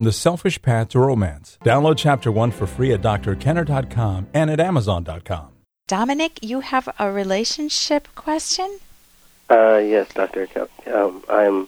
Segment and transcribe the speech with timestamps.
[0.00, 1.58] The Selfish Path to Romance.
[1.64, 5.48] Download Chapter 1 for free at drkenner.com and at amazon.com.
[5.88, 8.78] Dominic, you have a relationship question?
[9.50, 10.46] Uh, yes, Doctor.
[10.86, 11.66] Um, I'm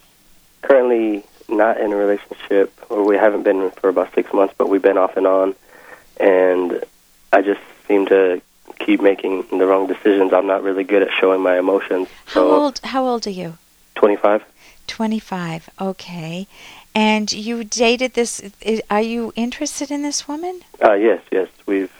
[0.62, 4.82] currently not in a relationship, or we haven't been for about six months, but we've
[4.82, 5.56] been off and on,
[6.20, 6.84] and
[7.32, 8.40] I just seem to
[8.78, 10.32] keep making the wrong decisions.
[10.32, 12.06] I'm not really good at showing my emotions.
[12.26, 13.58] How so old how old are you?
[13.96, 14.44] 25.
[14.86, 15.70] 25.
[15.80, 16.46] Okay.
[16.94, 20.62] And you dated this i- are you interested in this woman?
[20.82, 21.48] Uh, yes, yes.
[21.66, 21.92] We've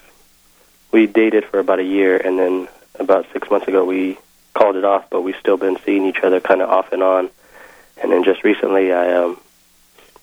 [0.91, 4.19] we dated for about a year, and then about six months ago we
[4.55, 5.05] called it off.
[5.11, 7.31] But we've still been seeing each other kind of off and on.
[8.03, 9.41] And then just recently, I um,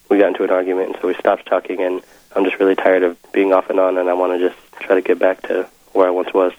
[0.09, 1.81] we got into an argument, and so we stopped talking.
[1.81, 2.01] And
[2.35, 4.95] I'm just really tired of being off and on, and I want to just try
[4.95, 6.51] to get back to where I once was.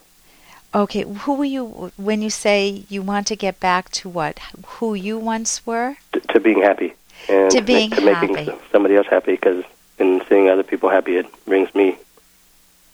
[0.75, 4.39] Okay, who were you when you say you want to get back to what?
[4.67, 5.97] Who you once were?
[6.13, 6.95] To, to being happy
[7.29, 8.59] and To ma- being to making happy.
[8.73, 9.33] somebody else happy.
[9.33, 9.65] Because
[9.99, 11.97] in seeing other people happy, it brings me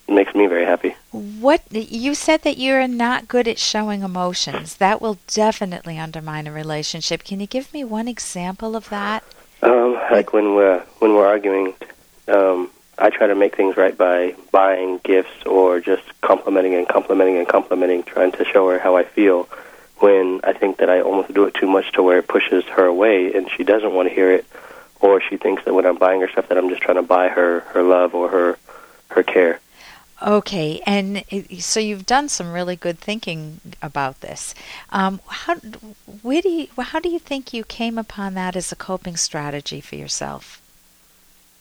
[0.06, 0.94] makes me very happy.
[1.12, 4.76] What you said that you're not good at showing emotions.
[4.76, 7.24] That will definitely undermine a relationship.
[7.24, 9.24] Can you give me one example of that?
[9.62, 11.72] Um, like when we're when we're arguing,
[12.28, 17.38] um, I try to make things right by buying gifts or just complimenting and complimenting
[17.38, 19.48] and complimenting, trying to show her how I feel.
[20.04, 22.84] When I think that I almost do it too much to where it pushes her
[22.84, 24.44] away, and she doesn't want to hear it,
[25.00, 27.28] or she thinks that when I'm buying her stuff that I'm just trying to buy
[27.28, 28.58] her her love or her
[29.08, 29.60] her care.
[30.20, 31.24] Okay, and
[31.58, 34.54] so you've done some really good thinking about this.
[34.90, 35.54] Um, how
[36.20, 39.80] where do you, how do you think you came upon that as a coping strategy
[39.80, 40.60] for yourself?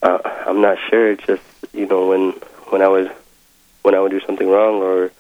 [0.01, 1.11] Uh, I'm not sure.
[1.11, 2.31] It's just you know when
[2.71, 3.07] when I was
[3.83, 5.11] when I would do something wrong or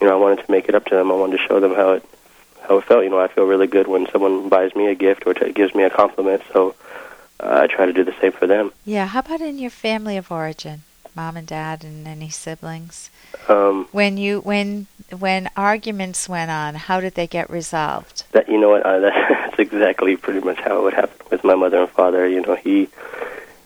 [0.00, 1.10] you know I wanted to make it up to them.
[1.10, 2.04] I wanted to show them how it
[2.66, 3.04] how it felt.
[3.04, 5.74] You know I feel really good when someone buys me a gift or t- gives
[5.74, 6.42] me a compliment.
[6.52, 6.74] So
[7.40, 8.72] uh, I try to do the same for them.
[8.84, 10.82] Yeah, how about in your family of origin,
[11.14, 13.10] mom and dad, and any siblings?
[13.48, 14.86] Um, When you when
[15.18, 18.24] when arguments went on, how did they get resolved?
[18.32, 21.54] that you know what uh, that's exactly pretty much how it would happen with my
[21.54, 22.26] mother and father.
[22.26, 22.88] You know he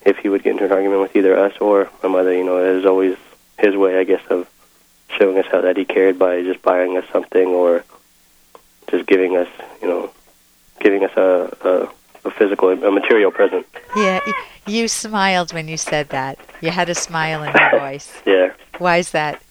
[0.04, 2.58] if he would get into an argument with either us or my mother, you know
[2.58, 3.16] it was always
[3.58, 4.48] his way, I guess, of
[5.18, 7.82] showing us how that he cared by just buying us something or
[9.08, 9.48] giving us,
[9.82, 10.10] you know,
[10.80, 13.66] giving us a, a, a physical, a material present.
[13.96, 14.20] Yeah,
[14.66, 16.38] you smiled when you said that.
[16.60, 18.12] You had a smile in your voice.
[18.26, 19.42] Yeah, Why is that?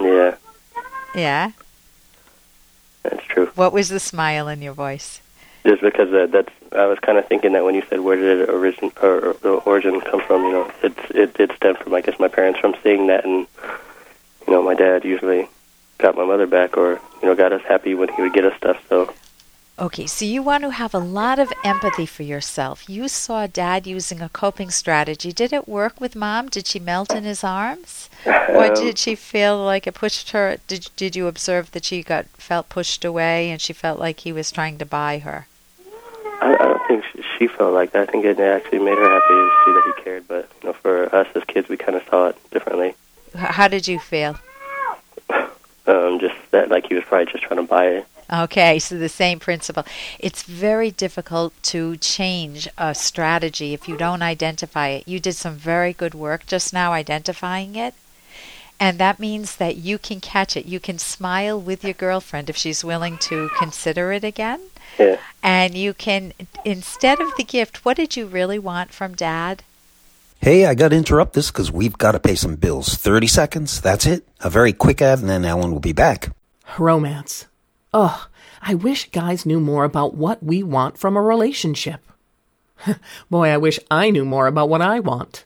[0.00, 0.36] yeah,
[1.14, 1.50] Yeah.
[3.02, 3.46] that's true.
[3.56, 5.20] What was the smile in your voice?
[5.66, 8.42] Just because uh, that's, I was kind of thinking that when you said where did
[8.42, 12.00] it origin or, the origin come from, you know, it's it it stemmed from I
[12.00, 13.46] guess my parents from seeing that, and
[14.46, 15.48] you know, my dad usually
[15.98, 18.56] got my mother back or you know got us happy when he would get us
[18.56, 18.84] stuff.
[18.88, 19.12] So
[19.80, 22.88] Okay, so you want to have a lot of empathy for yourself.
[22.88, 25.32] You saw dad using a coping strategy.
[25.32, 26.48] Did it work with mom?
[26.48, 28.10] Did she melt in his arms?
[28.26, 30.56] Or um, did she feel like it pushed her?
[30.66, 34.32] Did did you observe that she got felt pushed away and she felt like he
[34.32, 35.46] was trying to buy her?
[36.40, 38.08] I, I don't think she, she felt like that.
[38.08, 40.26] I think it actually made her happy to see that he cared.
[40.26, 42.96] But you know, for us as kids, we kind of saw it differently.
[43.36, 44.40] How did you feel?
[45.88, 48.06] Um, just that, like he was probably just trying to buy it.
[48.30, 49.86] Okay, so the same principle.
[50.18, 55.08] It's very difficult to change a strategy if you don't identify it.
[55.08, 57.94] You did some very good work just now identifying it.
[58.78, 60.66] And that means that you can catch it.
[60.66, 64.60] You can smile with your girlfriend if she's willing to consider it again.
[64.98, 65.18] Yeah.
[65.42, 66.32] And you can,
[66.64, 69.62] instead of the gift, what did you really want from dad?
[70.40, 72.94] Hey, I got to interrupt this because we've got to pay some bills.
[72.94, 74.26] 30 seconds, that's it.
[74.40, 76.30] A very quick ad, and then Ellen will be back.
[76.78, 77.46] Romance.
[77.92, 78.20] Ugh,
[78.62, 82.00] I wish guys knew more about what we want from a relationship.
[83.30, 85.44] Boy, I wish I knew more about what I want.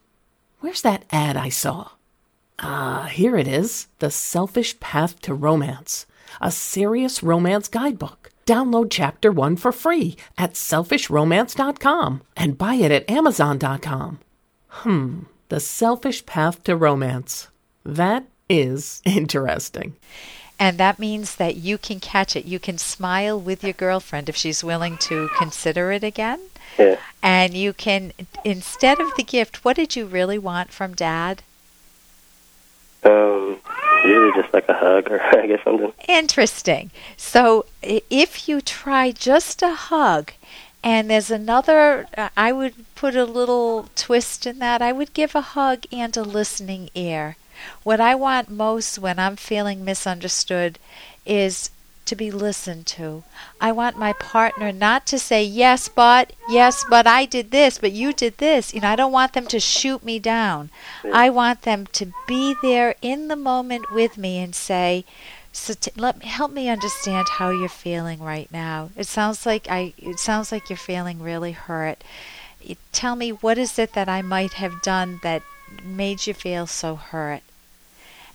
[0.61, 1.93] Where's that ad I saw?
[2.59, 6.05] Ah, here it is The Selfish Path to Romance,
[6.41, 8.31] a serious romance guidebook.
[8.45, 14.19] Download chapter one for free at selfishromance.com and buy it at amazon.com.
[14.73, 17.49] Hmm, The Selfish Path to Romance.
[17.85, 19.97] That is interesting.
[20.59, 22.45] And that means that you can catch it.
[22.45, 26.41] You can smile with your girlfriend if she's willing to consider it again.
[26.79, 26.97] Yeah.
[27.23, 28.13] And you can,
[28.45, 31.43] instead of the gift, what did you really want from dad?
[33.05, 33.59] Um,
[34.05, 35.93] usually just like a hug or I guess something.
[36.09, 36.91] Interesting.
[37.17, 40.33] So if you try just a hug,
[40.83, 44.83] and there's another, uh, I would put a little twist in that.
[44.83, 47.37] I would give a hug and a listening ear.
[47.83, 50.79] What I want most when I'm feeling misunderstood
[51.25, 51.71] is
[52.05, 53.23] to be listened to.
[53.61, 57.93] I want my partner not to say, yes, but, yes, but I did this, but
[57.93, 58.75] you did this.
[58.75, 60.71] You know, I don't want them to shoot me down.
[61.13, 65.05] I want them to be there in the moment with me and say,
[65.53, 68.91] so t- let help me understand how you're feeling right now.
[68.97, 72.03] It sounds like I it sounds like you're feeling really hurt.
[72.93, 75.43] Tell me what is it that I might have done that
[75.85, 77.43] made you feel so hurt?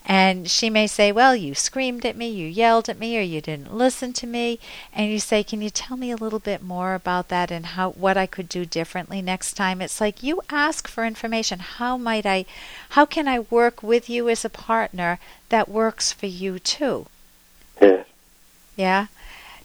[0.10, 3.42] And she may say, Well, you screamed at me, you yelled at me, or you
[3.42, 4.58] didn't listen to me.
[4.94, 7.92] And you say, Can you tell me a little bit more about that and how
[7.92, 9.82] what I could do differently next time?
[9.82, 11.60] It's like you ask for information.
[11.60, 12.46] How might I
[12.92, 15.20] how can I work with you as a partner
[15.50, 17.08] that works for you too?
[17.82, 18.04] Yeah.
[18.78, 19.08] Yeah.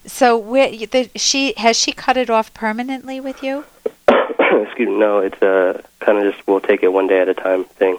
[0.05, 3.63] So where the, she has she cut it off permanently with you?
[4.09, 4.97] Excuse me.
[4.97, 7.97] No, it's uh, kind of just we'll take it one day at a time thing.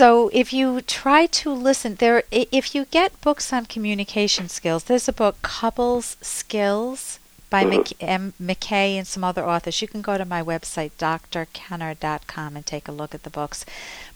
[0.00, 5.08] So if you try to listen, there if you get books on communication skills, there's
[5.08, 7.18] a book Couples Skills
[7.50, 7.92] by Mhm.
[8.00, 9.82] M, McKay and some other authors.
[9.82, 13.66] You can go to my website drkenner.com and take a look at the books.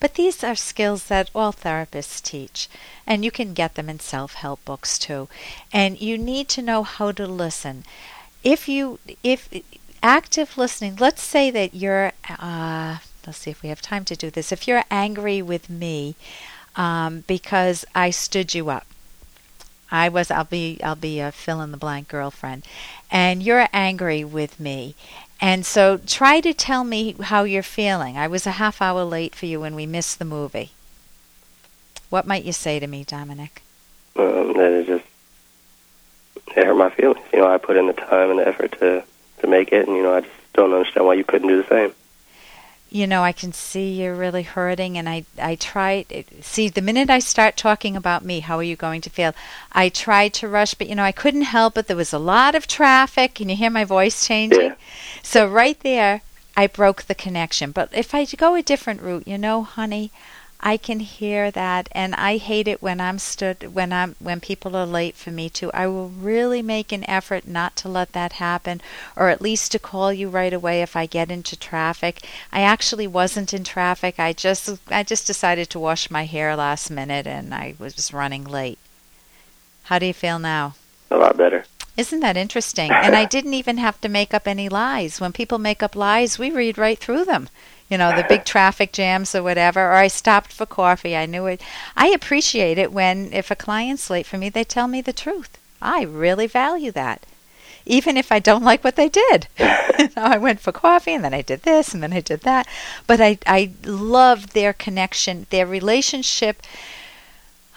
[0.00, 2.70] But these are skills that all therapists teach,
[3.06, 5.28] and you can get them in self-help books too.
[5.70, 7.84] And you need to know how to listen.
[8.42, 9.50] If you if
[10.02, 14.30] active listening, let's say that you're uh, let's see if we have time to do
[14.30, 14.52] this.
[14.52, 16.14] If you're angry with me
[16.76, 18.86] um, because I stood you up,
[19.90, 22.64] I was I'll be I'll be a fill in the blank girlfriend,
[23.10, 24.94] and you're angry with me.
[25.40, 28.16] And so try to tell me how you're feeling.
[28.16, 30.70] I was a half hour late for you when we missed the movie.
[32.10, 33.62] What might you say to me, Dominic?
[34.16, 35.04] Um, that it just
[36.56, 37.24] it hurt my feelings.
[37.32, 39.04] You know, I put in the time and the effort to
[39.40, 41.68] to make it, and you know, I just don't understand why you couldn't do the
[41.68, 41.92] same.
[42.94, 46.06] You know, I can see you're really hurting, and I I try.
[46.40, 49.34] See, the minute I start talking about me, how are you going to feel?
[49.72, 51.88] I tried to rush, but you know, I couldn't help it.
[51.88, 53.34] There was a lot of traffic.
[53.34, 54.60] Can you hear my voice changing?
[54.60, 54.74] Yeah.
[55.24, 56.22] So right there,
[56.56, 57.72] I broke the connection.
[57.72, 60.12] But if I go a different route, you know, honey,
[60.66, 64.74] I can hear that, and I hate it when I'm stood when I'm when people
[64.74, 65.70] are late for me too.
[65.74, 68.80] I will really make an effort not to let that happen,
[69.14, 72.26] or at least to call you right away if I get into traffic.
[72.50, 74.18] I actually wasn't in traffic.
[74.18, 78.44] I just I just decided to wash my hair last minute, and I was running
[78.44, 78.78] late.
[79.84, 80.76] How do you feel now?
[81.10, 81.66] A lot better.
[81.96, 82.90] Isn't that interesting?
[82.90, 85.20] And I didn't even have to make up any lies.
[85.20, 87.48] When people make up lies, we read right through them.
[87.88, 91.16] You know, the big traffic jams or whatever, or I stopped for coffee.
[91.16, 91.60] I knew it.
[91.96, 95.56] I appreciate it when, if a client's late for me, they tell me the truth.
[95.80, 97.26] I really value that.
[97.86, 99.46] Even if I don't like what they did.
[99.58, 102.40] you know, I went for coffee and then I did this and then I did
[102.40, 102.66] that.
[103.06, 106.62] But I, I love their connection, their relationship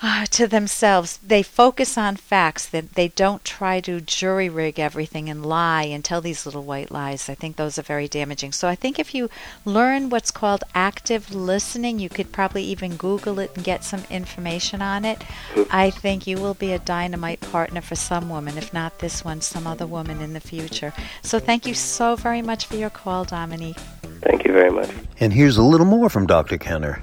[0.01, 1.17] ah, to themselves.
[1.17, 2.65] They focus on facts.
[2.67, 6.91] That they don't try to jury rig everything and lie and tell these little white
[6.91, 7.29] lies.
[7.29, 8.51] I think those are very damaging.
[8.51, 9.29] So I think if you
[9.65, 14.81] learn what's called active listening, you could probably even Google it and get some information
[14.81, 15.23] on it.
[15.71, 19.41] I think you will be a dynamite partner for some woman, if not this one,
[19.41, 20.93] some other woman in the future.
[21.21, 23.77] So thank you so very much for your call, Dominique.
[24.21, 24.89] Thank you very much.
[25.19, 26.57] And here's a little more from Dr.
[26.57, 27.01] Kenner.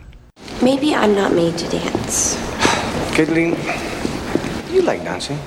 [0.62, 2.53] Maybe I'm not made to dance.
[3.14, 3.56] Kathleen,
[4.74, 5.38] you like dancing.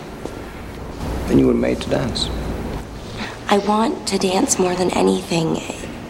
[1.28, 2.30] Then you were made to dance.
[3.50, 5.58] I want to dance more than anything.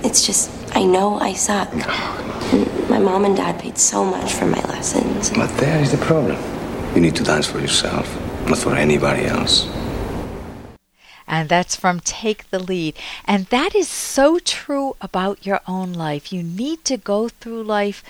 [0.03, 1.73] It's just, I know I suck.
[1.73, 5.31] And my mom and dad paid so much for my lessons.
[5.31, 6.37] But there is the problem.
[6.93, 8.07] You need to dance for yourself,
[8.47, 9.67] not for anybody else.
[11.27, 12.95] And that's from Take the Lead.
[13.25, 16.31] And that is so true about your own life.
[16.31, 18.03] You need to go through life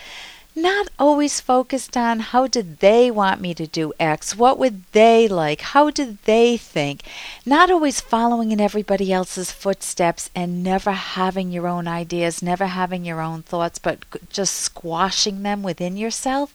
[0.57, 4.35] not always focused on how did they want me to do X?
[4.35, 5.61] What would they like?
[5.61, 7.03] How did they think?
[7.45, 13.05] Not always following in everybody else's footsteps and never having your own ideas, never having
[13.05, 16.53] your own thoughts, but just squashing them within yourself.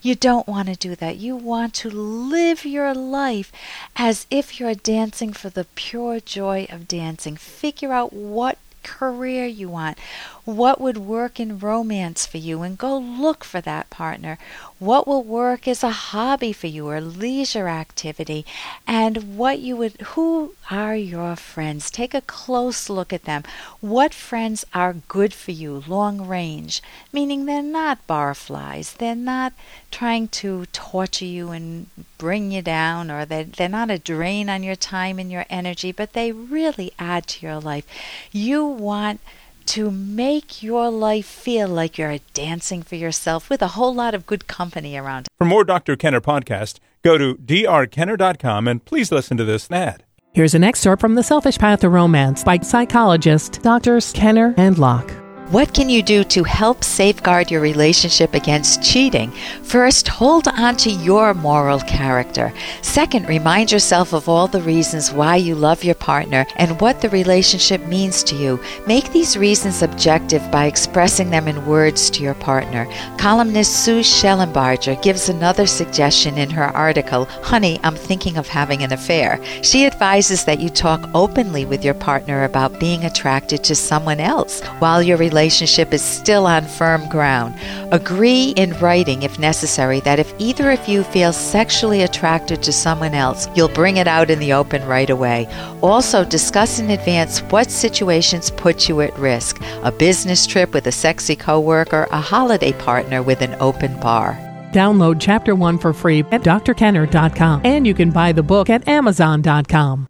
[0.00, 1.18] You don't want to do that.
[1.18, 3.52] You want to live your life
[3.96, 7.36] as if you're dancing for the pure joy of dancing.
[7.36, 9.98] Figure out what career you want,
[10.44, 14.38] what would work in romance for you, and go look for that partner.
[14.78, 18.44] What will work as a hobby for you or leisure activity,
[18.86, 21.90] and what you would, who are your friends?
[21.90, 23.44] Take a close look at them.
[23.80, 29.52] What friends are good for you long range, meaning they're not barflies, they're not
[29.90, 31.86] trying to torture you and
[32.18, 35.92] bring you down, or they're, they're not a drain on your time and your energy,
[35.92, 37.86] but they really add to your life.
[38.32, 39.20] You want
[39.66, 44.26] to make your life feel like you're dancing for yourself with a whole lot of
[44.26, 45.28] good company around.
[45.38, 45.94] For more Dr.
[45.94, 50.04] Kenner podcast, Go to drkenner.com and please listen to this ad.
[50.34, 54.12] Here's an excerpt from The Selfish Path to Romance by psychologists Drs.
[54.12, 55.21] Kenner and Locke.
[55.52, 59.30] What can you do to help safeguard your relationship against cheating?
[59.62, 62.54] First, hold on to your moral character.
[62.80, 67.10] Second, remind yourself of all the reasons why you love your partner and what the
[67.10, 68.58] relationship means to you.
[68.86, 72.90] Make these reasons objective by expressing them in words to your partner.
[73.18, 78.94] Columnist Sue Shellenbarger gives another suggestion in her article, Honey, I'm thinking of having an
[78.94, 79.38] affair.
[79.62, 84.62] She advises that you talk openly with your partner about being attracted to someone else
[84.78, 87.52] while your relationship relationship is still on firm ground.
[87.90, 93.12] Agree in writing, if necessary, that if either of you feels sexually attracted to someone
[93.12, 95.48] else, you'll bring it out in the open right away.
[95.82, 100.92] Also, discuss in advance what situations put you at risk a business trip with a
[100.92, 104.38] sexy coworker, a holiday partner with an open bar.
[104.72, 110.06] Download Chapter 1 for free at drkenner.com, and you can buy the book at amazon.com.